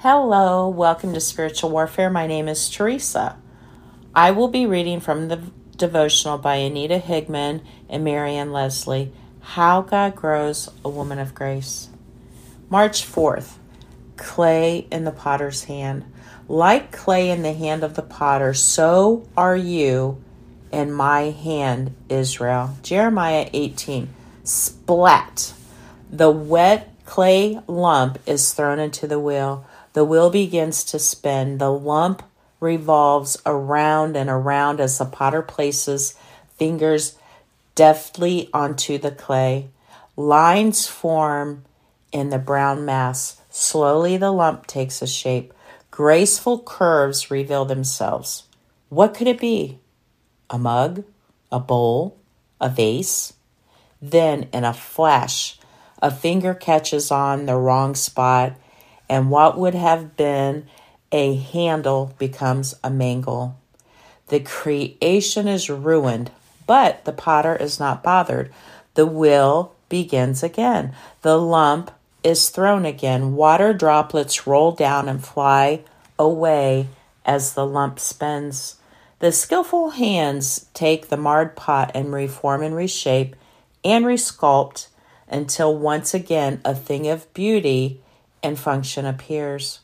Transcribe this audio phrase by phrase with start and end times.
[0.00, 2.10] Hello, welcome to Spiritual Warfare.
[2.10, 3.38] My name is Teresa.
[4.14, 5.40] I will be reading from the
[5.74, 11.88] devotional by Anita Higman and Marian Leslie How God Grows a Woman of Grace.
[12.68, 13.54] March 4th
[14.18, 16.04] Clay in the potter's hand.
[16.46, 20.22] Like clay in the hand of the potter, so are you
[20.70, 22.76] in my hand, Israel.
[22.82, 24.10] Jeremiah 18.
[24.44, 25.54] Splat.
[26.10, 29.64] The wet clay lump is thrown into the wheel.
[29.96, 31.56] The wheel begins to spin.
[31.56, 32.22] The lump
[32.60, 36.14] revolves around and around as the potter places
[36.58, 37.16] fingers
[37.74, 39.70] deftly onto the clay.
[40.14, 41.64] Lines form
[42.12, 43.40] in the brown mass.
[43.48, 45.54] Slowly, the lump takes a shape.
[45.90, 48.42] Graceful curves reveal themselves.
[48.90, 49.78] What could it be?
[50.50, 51.04] A mug?
[51.50, 52.18] A bowl?
[52.60, 53.32] A vase?
[54.02, 55.58] Then, in a flash,
[56.02, 58.56] a finger catches on the wrong spot
[59.08, 60.66] and what would have been
[61.12, 63.56] a handle becomes a mangle.
[64.28, 66.30] The creation is ruined,
[66.66, 68.52] but the potter is not bothered.
[68.94, 70.92] The wheel begins again.
[71.22, 71.92] The lump
[72.24, 73.36] is thrown again.
[73.36, 75.82] Water droplets roll down and fly
[76.18, 76.88] away
[77.24, 78.76] as the lump spins.
[79.20, 83.36] The skillful hands take the marred pot and reform and reshape
[83.84, 84.88] and resculpt
[85.28, 88.00] until once again a thing of beauty
[88.46, 89.80] and function appears.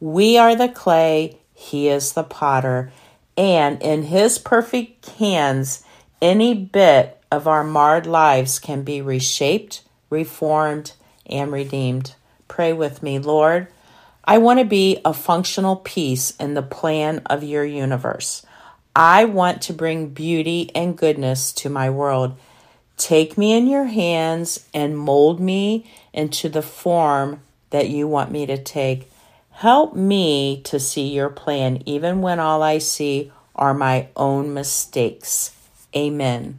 [0.00, 2.92] We are the clay, He is the potter,
[3.36, 5.84] and in His perfect hands,
[6.20, 10.92] any bit of our marred lives can be reshaped, reformed,
[11.26, 12.14] and redeemed.
[12.48, 13.68] Pray with me, Lord.
[14.24, 18.44] I want to be a functional piece in the plan of your universe.
[18.94, 22.36] I want to bring beauty and goodness to my world.
[22.96, 28.46] Take me in your hands and mold me into the form that you want me
[28.46, 29.10] to take.
[29.50, 35.54] Help me to see your plan, even when all I see are my own mistakes.
[35.94, 36.58] Amen.